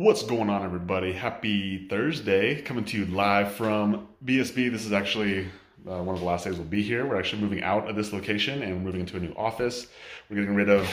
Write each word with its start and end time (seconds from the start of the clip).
What's 0.00 0.22
going 0.22 0.48
on, 0.48 0.64
everybody? 0.64 1.12
Happy 1.12 1.86
Thursday. 1.86 2.62
Coming 2.62 2.86
to 2.86 2.96
you 2.96 3.04
live 3.04 3.52
from 3.52 4.08
BSB. 4.24 4.72
This 4.72 4.86
is 4.86 4.94
actually 4.94 5.44
uh, 5.86 6.00
one 6.02 6.14
of 6.14 6.20
the 6.20 6.26
last 6.26 6.46
days 6.46 6.56
we'll 6.56 6.64
be 6.64 6.82
here. 6.82 7.04
We're 7.04 7.18
actually 7.18 7.42
moving 7.42 7.62
out 7.62 7.86
of 7.86 7.96
this 7.96 8.10
location 8.10 8.62
and 8.62 8.82
moving 8.82 9.02
into 9.02 9.18
a 9.18 9.20
new 9.20 9.34
office. 9.36 9.88
We're 10.30 10.36
getting 10.36 10.54
rid 10.54 10.70
of, 10.70 10.88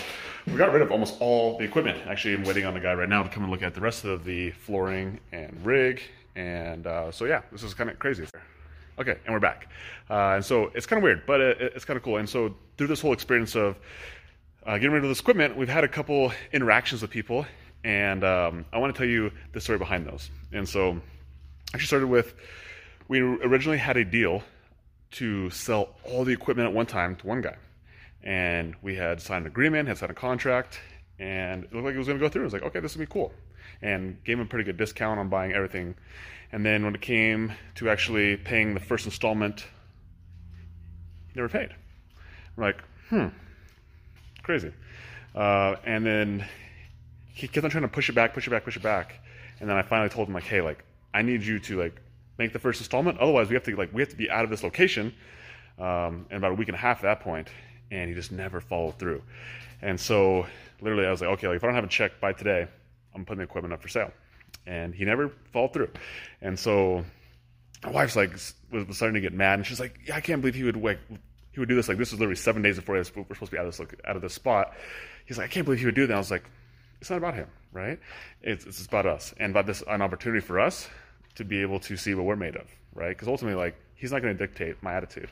we 0.46 0.58
got 0.58 0.74
rid 0.74 0.82
of 0.82 0.92
almost 0.92 1.16
all 1.22 1.58
the 1.58 1.64
equipment. 1.64 2.06
Actually, 2.06 2.34
I'm 2.34 2.44
waiting 2.44 2.66
on 2.66 2.74
the 2.74 2.82
guy 2.82 2.94
right 2.96 3.08
now 3.08 3.24
to 3.24 3.30
come 3.30 3.44
and 3.44 3.50
look 3.50 3.64
at 3.64 3.74
the 3.74 3.80
rest 3.80 4.04
of 4.04 4.26
the 4.26 4.52
flooring 4.52 5.22
and 5.32 5.58
rig. 5.66 6.02
And 6.36 6.86
uh, 6.86 7.10
so, 7.10 7.24
yeah, 7.24 7.44
this 7.50 7.64
is 7.64 7.74
kind 7.74 7.90
of 7.90 7.98
crazy. 8.00 8.26
Okay, 9.00 9.20
and 9.24 9.34
we're 9.34 9.40
back. 9.40 9.70
Uh, 10.10 10.34
and 10.36 10.44
so 10.44 10.70
it's 10.76 10.86
kind 10.86 10.98
of 10.98 11.04
weird, 11.06 11.26
but 11.26 11.40
it, 11.40 11.62
it's 11.62 11.86
kind 11.86 11.96
of 11.96 12.04
cool. 12.04 12.18
And 12.18 12.28
so 12.28 12.54
through 12.78 12.88
this 12.88 13.00
whole 13.00 13.14
experience 13.14 13.56
of 13.56 13.80
uh, 14.66 14.74
getting 14.74 14.92
rid 14.92 15.04
of 15.04 15.10
this 15.10 15.22
equipment, 15.22 15.56
we've 15.56 15.70
had 15.70 15.86
a 15.86 15.88
couple 15.88 16.34
interactions 16.52 17.02
with 17.02 17.10
people 17.10 17.46
and 17.84 18.24
um, 18.24 18.66
I 18.72 18.78
want 18.78 18.94
to 18.94 18.98
tell 18.98 19.08
you 19.08 19.32
the 19.54 19.62
story 19.62 19.78
behind 19.78 20.06
those. 20.06 20.30
And 20.52 20.68
so, 20.68 20.92
I 20.92 21.76
actually 21.76 21.88
started 21.88 22.08
with 22.08 22.36
we 23.08 23.22
originally 23.22 23.78
had 23.78 23.98
a 23.98 24.04
deal 24.04 24.44
to 25.12 25.50
sell 25.50 25.96
all 26.04 26.26
the 26.26 26.34
equipment 26.34 26.68
at 26.68 26.74
one 26.74 26.86
time 26.86 27.16
to 27.18 27.28
one 27.28 27.42
guy, 27.42 27.56
and 28.24 28.76
we 28.82 28.96
had 28.96 29.22
signed 29.22 29.46
an 29.46 29.52
agreement, 29.52 29.88
had 29.88 29.98
signed 29.98 30.12
a 30.12 30.16
contract, 30.16 30.80
and 31.20 31.64
it 31.64 31.74
looked 31.74 31.86
like 31.86 31.96
it 31.96 31.98
was 31.98 32.08
going 32.08 32.20
to 32.20 32.26
go 32.26 32.30
through. 32.30 32.44
I 32.44 32.46
was 32.46 32.54
like, 32.54 32.64
okay, 32.64 32.80
this 32.80 32.96
will 32.96 33.06
be 33.06 33.12
cool, 33.12 33.34
and 33.82 34.22
gave 34.24 34.38
him 34.38 34.46
a 34.46 34.50
pretty 34.50 34.66
good 34.66 34.78
discount 34.78 35.20
on 35.20 35.30
buying 35.30 35.54
everything. 35.54 35.96
And 36.52 36.66
then 36.66 36.84
when 36.86 36.96
it 36.96 37.02
came 37.02 37.54
to 37.76 37.90
actually 37.90 38.38
paying 38.38 38.74
the 38.74 38.80
first 38.80 39.06
installment, 39.06 39.66
he 41.28 41.34
never 41.36 41.50
paid. 41.50 41.70
I'm 42.58 42.64
like, 42.64 42.82
hmm, 43.10 43.28
crazy. 44.44 44.74
Uh, 45.36 45.76
and 45.86 46.06
then 46.06 46.48
he 47.38 47.48
kept 47.48 47.64
on 47.64 47.70
trying 47.70 47.84
to 47.84 47.88
push 47.88 48.10
it 48.10 48.14
back, 48.14 48.34
push 48.34 48.48
it 48.48 48.50
back, 48.50 48.64
push 48.64 48.78
it 48.78 48.84
back. 48.84 49.20
And 49.60 49.70
then 49.70 49.78
I 49.78 49.84
finally 49.84 50.10
told 50.10 50.28
him 50.28 50.34
like, 50.34 50.44
hey, 50.44 50.62
like 50.62 50.84
I 51.14 51.22
need 51.22 51.44
you 51.44 51.60
to 51.60 51.80
like 51.80 52.02
make 52.40 52.52
the 52.52 52.60
first 52.60 52.82
installment. 52.82 53.20
Otherwise, 53.20 53.48
we 53.50 53.54
have 53.54 53.64
to 53.66 53.76
like 53.76 53.94
we 53.94 54.02
have 54.02 54.10
to 54.10 54.16
be 54.16 54.30
out 54.30 54.44
of 54.44 54.50
this 54.50 54.64
location. 54.64 55.14
Um, 55.78 56.26
in 56.32 56.38
about 56.38 56.54
a 56.54 56.56
week 56.56 56.70
and 56.70 56.76
a 56.76 56.80
half 56.80 56.98
at 56.98 57.04
that 57.04 57.20
point, 57.20 57.50
and 57.92 58.10
he 58.10 58.16
just 58.16 58.32
never 58.32 58.60
followed 58.60 58.98
through. 58.98 59.22
And 59.84 60.00
so 60.00 60.48
literally, 60.82 61.06
I 61.06 61.12
was 61.12 61.22
like, 61.22 61.30
okay, 61.32 61.48
like 61.48 61.58
if 61.58 61.64
I 61.64 61.68
don't 61.68 61.76
have 61.76 61.84
a 61.84 61.88
check 61.88 62.20
by 62.20 62.34
today, 62.34 62.68
I'm 63.14 63.26
putting 63.26 63.38
the 63.38 63.44
equipment 63.44 63.76
up 63.76 63.84
for 63.84 63.88
sale. 63.88 64.12
And 64.66 64.96
he 64.96 65.06
never 65.06 65.32
followed 65.54 65.74
through. 65.74 65.90
And 66.42 66.58
so 66.58 67.06
my 67.84 67.92
wife's 67.92 68.16
like 68.16 68.32
was, 68.34 68.56
was 68.72 68.98
starting 68.98 69.14
to 69.14 69.22
get 69.22 69.34
mad, 69.34 69.60
and 69.60 69.68
she's 69.68 69.80
like, 69.80 70.00
yeah, 70.08 70.16
I 70.16 70.22
can't 70.22 70.42
believe 70.42 70.56
he 70.56 70.64
would 70.64 70.82
like 70.82 70.98
he 71.52 71.60
would 71.60 71.70
do 71.70 71.76
this. 71.76 71.88
Like 71.88 72.00
this 72.00 72.12
was 72.12 72.20
literally 72.20 72.38
seven 72.38 72.64
days 72.64 72.78
before 72.78 72.96
we're 72.96 73.04
supposed 73.04 73.40
to 73.40 73.52
be 73.52 73.58
out 73.58 73.68
of 73.68 73.78
this 73.78 73.88
out 74.06 74.16
of 74.16 74.22
this 74.24 74.34
spot. 74.34 74.74
He's 75.26 75.38
like, 75.38 75.46
I 75.46 75.54
can't 75.54 75.66
believe 75.66 75.80
he 75.80 75.86
would 75.86 75.96
do 75.96 76.08
that. 76.08 76.14
I 76.14 76.18
was 76.18 76.32
like, 76.32 76.44
it's 77.02 77.10
not 77.10 77.18
about 77.18 77.36
him, 77.36 77.48
right? 77.72 78.00
It's, 78.42 78.66
it's 78.66 78.86
about 78.86 79.06
us 79.06 79.34
and 79.40 79.52
about 79.52 79.66
this 79.66 79.84
an 79.88 80.02
opportunity 80.02 80.42
for 80.42 80.60
us 80.60 80.90
to 81.36 81.44
be 81.44 81.62
able 81.62 81.80
to 81.82 81.98
see 81.98 82.14
what 82.16 82.26
we're 82.26 82.36
made 82.36 82.56
of, 82.56 82.68
right? 82.96 83.10
Because 83.10 83.28
ultimately, 83.28 83.60
like 83.60 83.76
he's 83.96 84.12
not 84.12 84.22
going 84.22 84.36
to 84.36 84.48
dictate 84.48 84.82
my 84.82 84.94
attitude, 84.94 85.30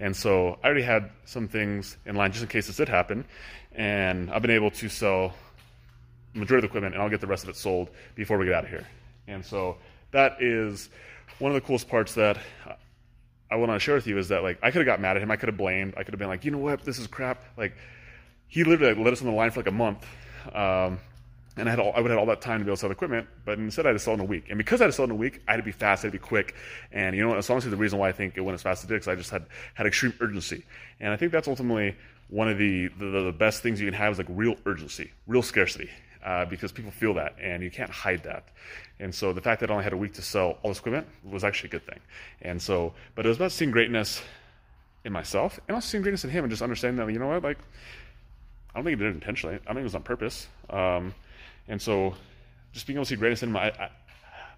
and 0.00 0.16
so 0.16 0.58
I 0.62 0.66
already 0.66 0.82
had 0.82 1.10
some 1.24 1.48
things 1.48 1.96
in 2.06 2.16
line 2.16 2.32
just 2.32 2.42
in 2.42 2.48
case 2.48 2.66
this 2.66 2.76
did 2.76 2.88
happen, 2.88 3.24
and 3.72 4.30
I've 4.30 4.42
been 4.42 4.50
able 4.50 4.70
to 4.72 4.88
sell 4.88 5.34
majority 6.34 6.56
of 6.56 6.62
the 6.62 6.72
equipment, 6.72 6.94
and 6.94 7.02
I'll 7.02 7.10
get 7.10 7.20
the 7.20 7.26
rest 7.26 7.44
of 7.44 7.50
it 7.50 7.56
sold 7.56 7.90
before 8.14 8.38
we 8.38 8.46
get 8.46 8.54
out 8.54 8.64
of 8.64 8.70
here. 8.70 8.86
And 9.28 9.44
so 9.44 9.76
that 10.10 10.42
is 10.42 10.90
one 11.38 11.50
of 11.50 11.54
the 11.54 11.60
coolest 11.60 11.88
parts 11.88 12.14
that 12.14 12.38
I 13.50 13.56
want 13.56 13.72
to 13.72 13.78
share 13.78 13.94
with 13.94 14.06
you 14.06 14.18
is 14.18 14.28
that 14.28 14.42
like 14.42 14.58
I 14.62 14.70
could 14.70 14.78
have 14.78 14.86
got 14.86 15.00
mad 15.00 15.16
at 15.16 15.22
him, 15.22 15.30
I 15.30 15.36
could 15.36 15.48
have 15.48 15.56
blamed, 15.56 15.94
I 15.96 16.02
could 16.02 16.12
have 16.12 16.18
been 16.18 16.28
like, 16.28 16.44
you 16.44 16.50
know 16.50 16.58
what, 16.58 16.84
this 16.84 16.98
is 16.98 17.06
crap. 17.06 17.44
Like 17.56 17.76
he 18.48 18.64
literally 18.64 19.00
let 19.02 19.12
us 19.12 19.20
on 19.20 19.28
the 19.28 19.32
line 19.32 19.50
for 19.50 19.60
like 19.60 19.68
a 19.68 19.72
month 19.72 20.04
um, 20.52 20.98
and 21.56 21.68
I 21.68 21.70
had 21.70 21.78
all, 21.78 21.92
I 21.94 22.00
would 22.00 22.10
have 22.10 22.18
all 22.18 22.26
that 22.26 22.40
time 22.40 22.58
to 22.58 22.64
be 22.64 22.68
able 22.68 22.76
to 22.76 22.80
sell 22.80 22.90
equipment, 22.90 23.28
but 23.44 23.58
instead 23.58 23.86
I 23.86 23.90
had 23.90 23.94
to 23.94 23.98
sell 24.00 24.14
in 24.14 24.20
a 24.20 24.24
week. 24.24 24.46
And 24.48 24.58
because 24.58 24.80
I 24.80 24.84
had 24.84 24.88
to 24.88 24.92
sell 24.92 25.04
in 25.04 25.10
a 25.12 25.14
week, 25.14 25.40
I 25.46 25.52
had 25.52 25.58
to 25.58 25.62
be 25.62 25.72
fast, 25.72 26.04
I 26.04 26.08
had 26.08 26.12
to 26.12 26.18
be 26.18 26.22
quick. 26.22 26.56
And 26.90 27.14
you 27.14 27.22
know, 27.22 27.34
it's 27.34 27.48
honestly 27.48 27.70
the 27.70 27.76
reason 27.76 27.98
why 27.98 28.08
I 28.08 28.12
think 28.12 28.36
it 28.36 28.40
went 28.40 28.54
as 28.54 28.62
fast 28.62 28.82
as 28.82 28.90
it 28.90 28.92
did, 28.92 28.94
because 28.96 29.08
I 29.08 29.14
just 29.14 29.30
had 29.30 29.46
had 29.74 29.86
extreme 29.86 30.14
urgency. 30.20 30.64
And 31.00 31.12
I 31.12 31.16
think 31.16 31.30
that's 31.30 31.46
ultimately 31.46 31.96
one 32.28 32.48
of 32.48 32.58
the, 32.58 32.88
the, 32.98 33.22
the 33.22 33.32
best 33.32 33.62
things 33.62 33.80
you 33.80 33.86
can 33.86 33.94
have 33.94 34.12
is 34.12 34.18
like 34.18 34.26
real 34.30 34.56
urgency, 34.66 35.12
real 35.28 35.42
scarcity, 35.42 35.90
uh, 36.24 36.44
because 36.46 36.72
people 36.72 36.90
feel 36.90 37.14
that, 37.14 37.36
and 37.40 37.62
you 37.62 37.70
can't 37.70 37.90
hide 37.90 38.24
that. 38.24 38.48
And 38.98 39.14
so 39.14 39.32
the 39.32 39.40
fact 39.40 39.60
that 39.60 39.70
I 39.70 39.74
only 39.74 39.84
had 39.84 39.92
a 39.92 39.96
week 39.96 40.14
to 40.14 40.22
sell 40.22 40.58
all 40.62 40.70
this 40.70 40.78
equipment 40.78 41.06
was 41.22 41.44
actually 41.44 41.68
a 41.68 41.72
good 41.72 41.86
thing. 41.86 42.00
And 42.42 42.60
so, 42.60 42.94
but 43.14 43.26
it 43.26 43.28
was 43.28 43.38
about 43.38 43.52
seeing 43.52 43.70
greatness 43.70 44.22
in 45.04 45.12
myself, 45.12 45.60
and 45.68 45.74
also 45.74 45.86
seeing 45.86 46.02
greatness 46.02 46.24
in 46.24 46.30
him, 46.30 46.44
and 46.44 46.50
just 46.50 46.62
understanding 46.62 47.04
that 47.04 47.12
you 47.12 47.18
know 47.18 47.28
what, 47.28 47.44
like 47.44 47.58
I 48.74 48.78
don't 48.78 48.84
think 48.84 48.98
he 48.98 49.04
did 49.04 49.12
it 49.12 49.14
intentionally. 49.14 49.54
I 49.54 49.68
think 49.68 49.80
it 49.80 49.84
was 49.84 49.94
on 49.94 50.02
purpose. 50.02 50.48
Um, 50.68 51.14
and 51.68 51.80
so, 51.80 52.14
just 52.72 52.86
being 52.86 52.96
able 52.96 53.04
to 53.04 53.08
see 53.08 53.16
greatness 53.16 53.42
in 53.42 53.50
him, 53.50 53.56
I, 53.56 53.70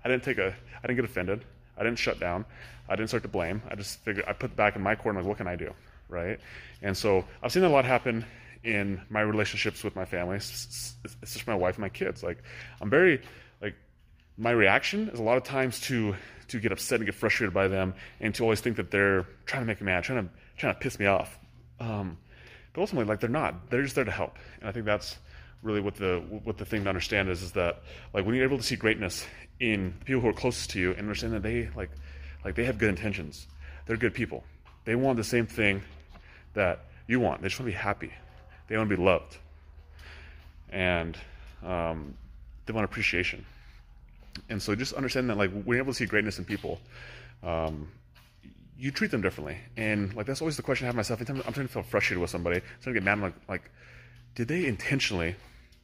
I, 0.04 0.09
didn't 0.09 0.22
take 0.22 0.38
a, 0.38 0.54
I 0.82 0.87
didn't 0.87 0.97
get 0.97 1.04
offended. 1.04 1.44
I 1.77 1.82
didn't 1.82 1.99
shut 1.99 2.19
down. 2.19 2.47
I 2.88 2.97
didn't 2.97 3.09
start 3.09 3.22
to 3.25 3.28
blame. 3.28 3.62
I 3.71 3.75
just 3.75 4.00
figured 4.00 4.25
I 4.26 4.32
put 4.32 4.56
back 4.56 4.75
in 4.75 4.82
my 4.82 4.94
corner, 4.94 5.21
like, 5.21 5.28
what 5.28 5.37
can 5.37 5.47
I 5.47 5.56
do, 5.56 5.75
right? 6.09 6.41
And 6.82 6.97
so 6.97 7.25
I've 7.43 7.53
seen 7.53 7.65
a 7.65 7.69
lot 7.69 7.84
happen 7.84 8.25
in 8.65 9.03
my 9.10 9.21
relationships 9.21 9.84
with 9.84 9.94
my 9.94 10.05
family. 10.05 10.37
It's 10.37 10.97
just 11.21 11.47
my 11.47 11.55
wife 11.55 11.75
and 11.75 11.82
my 11.82 11.88
kids. 11.88 12.22
Like, 12.22 12.43
I'm 12.81 12.88
very, 12.88 13.21
like, 13.60 13.75
my 14.38 14.50
reaction 14.50 15.10
is 15.10 15.21
a 15.21 15.22
lot 15.22 15.37
of 15.37 15.44
times 15.44 15.81
to 15.82 16.16
to 16.49 16.60
get 16.60 16.71
upset 16.71 17.00
and 17.00 17.06
get 17.06 17.15
frustrated 17.16 17.53
by 17.53 17.66
them, 17.66 17.94
and 18.21 18.32
to 18.37 18.44
always 18.44 18.60
think 18.60 18.76
that 18.76 18.91
they're 18.91 19.26
trying 19.47 19.62
to 19.62 19.66
make 19.66 19.81
me 19.81 19.87
mad, 19.87 20.05
trying 20.05 20.26
to 20.26 20.32
trying 20.56 20.75
to 20.75 20.81
piss 20.81 20.99
me 20.99 21.06
off. 21.06 21.38
Um, 21.81 22.19
but 22.76 22.82
ultimately, 22.82 23.09
like 23.09 23.20
they're 23.20 23.31
not. 23.31 23.70
They're 23.70 23.82
just 23.82 23.94
there 23.94 24.04
to 24.04 24.10
help. 24.10 24.37
And 24.60 24.69
I 24.69 24.72
think 24.72 24.84
that's 24.84 25.16
really 25.62 25.81
what 25.81 25.94
the 25.94 26.22
what 26.44 26.59
the 26.59 26.64
thing 26.66 26.84
to 26.84 26.91
understand 26.91 27.31
is 27.31 27.41
is 27.41 27.53
that 27.53 27.81
like 28.12 28.26
when 28.26 28.34
you're 28.34 28.44
able 28.44 28.59
to 28.59 28.62
see 28.62 28.76
greatness 28.76 29.26
in 29.60 29.94
people 30.04 30.20
who 30.20 30.28
are 30.28 30.34
closest 30.34 30.70
to 30.70 30.78
you 30.78 30.91
and 30.91 31.00
understand 31.00 31.32
that 31.32 31.42
they 31.42 31.70
like 31.75 31.88
like 32.44 32.54
they 32.54 32.66
have 32.66 32.76
good 32.76 32.91
intentions. 32.91 33.47
They're 33.87 33.97
good 33.97 34.12
people. 34.12 34.44
They 34.84 34.94
want 34.94 35.16
the 35.16 35.25
same 35.25 35.47
thing 35.47 35.81
that 36.53 36.81
you 37.09 37.19
want. 37.19 37.41
They 37.41 37.48
just 37.48 37.59
want 37.59 37.72
to 37.72 37.72
be 37.72 37.82
happy. 37.82 38.12
They 38.69 38.76
want 38.76 38.91
to 38.91 38.97
be 38.97 39.03
loved. 39.03 39.38
And 40.70 41.16
um, 41.64 42.14
they 42.66 42.75
want 42.75 42.84
appreciation. 42.84 43.47
And 44.50 44.60
so 44.60 44.75
just 44.75 44.93
understand 44.93 45.31
that 45.31 45.38
like 45.38 45.50
when 45.50 45.64
you're 45.66 45.78
able 45.78 45.94
to 45.94 45.97
see 45.97 46.04
greatness 46.04 46.38
in 46.38 46.44
people, 46.44 46.78
um, 47.43 47.88
you 48.78 48.91
treat 48.91 49.10
them 49.10 49.22
differently. 49.22 49.59
And 49.76 50.14
like 50.14 50.26
that's 50.26 50.41
always 50.41 50.56
the 50.56 50.62
question 50.62 50.87
I 50.87 50.88
have 50.88 50.97
myself. 50.97 51.20
Anytime 51.20 51.42
I'm 51.47 51.53
trying 51.53 51.66
to 51.66 51.72
feel 51.72 51.82
frustrated 51.82 52.20
with 52.20 52.31
somebody, 52.31 52.56
I'm 52.56 52.62
trying 52.82 52.94
to 52.94 53.00
get 53.00 53.04
mad. 53.04 53.12
I'm 53.12 53.22
like, 53.22 53.34
like, 53.48 53.70
did 54.34 54.48
they 54.48 54.66
intentionally 54.66 55.37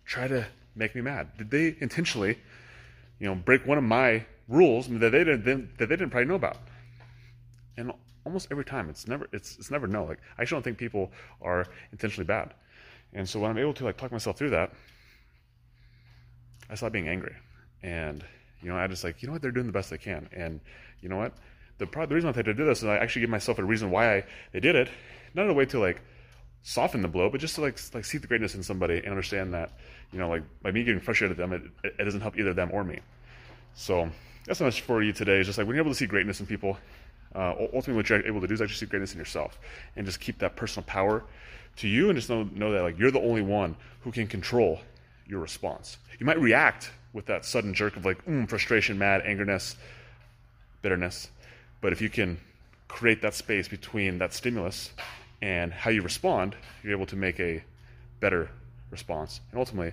try 0.05 0.29
to 0.29 0.47
make 0.75 0.95
me 0.95 1.01
mad? 1.01 1.29
Did 1.39 1.51
they 1.51 1.77
intentionally, 1.81 2.39
you 3.19 3.27
know, 3.27 3.35
break 3.35 3.67
one 3.67 3.79
of 3.79 3.85
my 3.85 4.25
rules 4.49 4.89
that 4.89 5.13
they 5.13 5.25
didn't 5.25 5.79
that 5.79 5.89
they 5.89 5.97
didn't 5.97 6.11
probably 6.11 6.29
know 6.29 6.35
about? 6.35 6.59
And 7.77 7.93
almost 8.25 8.49
every 8.51 8.65
time, 8.65 8.91
it's 8.91 9.09
never 9.09 9.27
it's 9.33 9.57
it's 9.59 9.71
never 9.71 9.87
no. 9.87 10.05
Like 10.05 10.19
I 10.39 10.43
actually 10.43 10.57
don't 10.57 10.65
think 10.65 10.79
people 10.79 11.11
are 11.41 11.67
intentionally 11.93 12.27
bad. 12.27 12.55
And 13.15 13.29
so 13.29 13.41
when 13.41 13.51
I'm 13.51 13.59
able 13.59 13.75
to 13.75 13.85
like 13.85 13.97
talk 13.97 14.13
myself 14.13 14.37
through 14.39 14.51
that, 14.51 14.73
I 16.69 16.75
stop 16.75 16.93
being 16.93 17.09
angry. 17.09 17.35
And 17.83 18.25
you 18.63 18.69
know, 18.69 18.77
I 18.77 18.87
just 18.87 19.03
like, 19.03 19.23
you 19.23 19.29
know 19.29 19.33
what, 19.33 19.43
they're 19.43 19.51
doing 19.51 19.67
the 19.67 19.73
best 19.73 19.91
they 19.91 19.99
can. 19.99 20.29
And 20.33 20.61
you 21.01 21.09
know 21.09 21.17
what? 21.17 21.33
The, 21.85 22.07
the 22.07 22.15
reason 22.15 22.31
I 22.31 22.33
had 22.33 22.45
to 22.45 22.55
do 22.55 22.65
this 22.65 22.79
is 22.79 22.85
I 22.85 22.97
actually 22.97 23.21
give 23.21 23.31
myself 23.31 23.59
a 23.59 23.65
reason 23.65 23.91
why 23.91 24.17
I 24.17 24.25
they 24.53 24.61
did 24.61 24.77
it, 24.77 24.89
not 25.35 25.45
in 25.45 25.51
a 25.51 25.55
way 25.55 25.67
to 25.67 25.79
like 25.79 26.01
soften 26.63 27.03
the 27.03 27.09
blow, 27.09 27.29
but 27.29 27.41
just 27.41 27.57
to 27.57 27.61
like 27.61 27.79
like 27.95 28.05
see 28.05 28.19
the 28.19 28.27
greatness 28.27 28.55
in 28.55 28.63
somebody 28.63 28.99
and 28.99 29.09
understand 29.09 29.55
that 29.55 29.71
you 30.13 30.19
know 30.19 30.29
like 30.29 30.43
by 30.63 30.71
me 30.71 30.85
getting 30.85 31.01
frustrated 31.01 31.39
at 31.39 31.51
them, 31.51 31.73
it, 31.85 31.95
it 31.99 32.05
doesn't 32.05 32.21
help 32.21 32.39
either 32.39 32.55
them 32.55 32.71
or 32.73 32.85
me. 32.85 33.01
So 33.75 34.11
that's 34.47 34.59
so 34.59 34.65
much 34.65 34.83
for 34.83 35.03
you 35.03 35.13
today. 35.13 35.41
Is 35.41 35.47
just 35.47 35.59
like 35.59 35.67
when 35.67 35.77
you're 35.77 35.85
able 35.85 35.93
to 35.93 35.99
see 35.99 36.07
greatness 36.07 36.41
in 36.41 36.47
people, 36.47 36.79
uh, 37.35 37.55
ultimately 37.59 37.95
what 37.95 38.09
you're 38.09 38.27
able 38.27 38.41
to 38.41 38.47
do 38.47 38.55
is 38.55 38.61
actually 38.61 38.77
see 38.77 38.87
greatness 38.87 39.13
in 39.13 39.19
yourself 39.19 39.59
and 39.97 40.07
just 40.07 40.21
keep 40.21 40.39
that 40.39 40.57
personal 40.57 40.85
power 40.87 41.25
to 41.77 41.89
you 41.89 42.11
and 42.11 42.17
just 42.17 42.29
know, 42.29 42.43
know 42.55 42.73
that 42.73 42.83
like 42.83 42.99
you're 42.99 43.11
the 43.11 43.21
only 43.21 43.43
one 43.43 43.77
who 44.01 44.13
can 44.13 44.27
control 44.27 44.81
your 45.27 45.41
response. 45.41 45.99
You 46.19 46.27
might 46.27 46.41
react 46.41 46.91
with 47.13 47.27
that 47.27 47.45
sudden 47.45 47.75
jerk 47.75 47.97
of 47.97 48.05
like 48.05 48.25
mm, 48.27 48.49
frustration, 48.49 48.99
mad, 48.99 49.23
angerness, 49.25 49.77
bitterness. 50.83 51.31
But 51.83 51.93
if 51.93 52.01
you 52.01 52.09
can 52.09 52.39
create 52.89 53.21
that 53.21 53.35
space 53.35 53.69
between 53.69 54.19
that 54.19 54.33
stimulus 54.33 54.93
and 55.43 55.73
how 55.73 55.91
you 55.91 56.01
respond, 56.01 56.57
you're 56.83 56.93
able 56.93 57.07
to 57.07 57.17
make 57.17 57.39
a 57.41 57.63
better 58.21 58.49
response. 58.91 59.41
And 59.51 59.59
ultimately, 59.59 59.93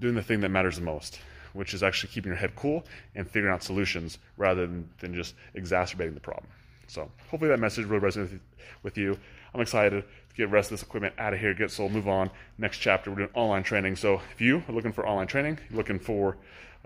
doing 0.00 0.14
the 0.14 0.22
thing 0.22 0.40
that 0.40 0.50
matters 0.50 0.76
the 0.76 0.82
most, 0.82 1.20
which 1.52 1.72
is 1.72 1.82
actually 1.82 2.10
keeping 2.12 2.30
your 2.30 2.36
head 2.36 2.54
cool 2.56 2.84
and 3.14 3.26
figuring 3.26 3.54
out 3.54 3.62
solutions 3.62 4.18
rather 4.36 4.66
than, 4.66 4.88
than 4.98 5.14
just 5.14 5.34
exacerbating 5.54 6.14
the 6.14 6.20
problem. 6.20 6.48
So 6.88 7.08
hopefully 7.30 7.50
that 7.50 7.60
message 7.60 7.86
really 7.86 8.04
resonates 8.04 8.40
with 8.82 8.98
you. 8.98 9.16
I'm 9.54 9.60
excited 9.60 10.02
to 10.02 10.34
get 10.34 10.50
rest 10.50 10.72
of 10.72 10.78
this 10.78 10.82
equipment 10.82 11.14
out 11.18 11.34
of 11.34 11.40
here, 11.40 11.54
get 11.54 11.70
sold, 11.70 11.92
move 11.92 12.08
on. 12.08 12.30
Next 12.56 12.78
chapter, 12.78 13.10
we're 13.10 13.18
doing 13.18 13.30
online 13.34 13.62
training. 13.62 13.96
So 13.96 14.20
if 14.32 14.40
you 14.40 14.64
are 14.68 14.74
looking 14.74 14.92
for 14.92 15.06
online 15.06 15.26
training, 15.26 15.58
looking 15.70 15.98
for 15.98 16.36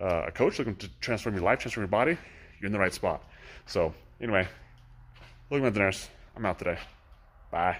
uh, 0.00 0.24
a 0.26 0.32
coach, 0.32 0.58
looking 0.58 0.76
to 0.76 0.88
transform 1.00 1.34
your 1.34 1.44
life, 1.44 1.60
transform 1.60 1.82
your 1.82 1.88
body, 1.88 2.18
you're 2.62 2.68
in 2.68 2.72
the 2.72 2.78
right 2.78 2.94
spot. 2.94 3.22
So, 3.66 3.92
anyway, 4.20 4.46
looking 5.50 5.66
at 5.66 5.74
the 5.74 5.80
nurse. 5.80 6.08
I'm 6.36 6.46
out 6.46 6.58
today. 6.58 6.78
Bye. 7.50 7.76